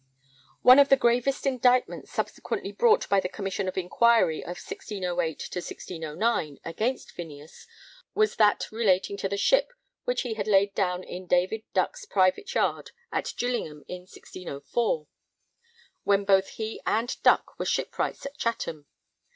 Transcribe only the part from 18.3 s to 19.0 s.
Chatham.